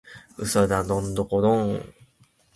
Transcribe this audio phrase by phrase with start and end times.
[0.39, 1.93] 嘘だドンドコドーン！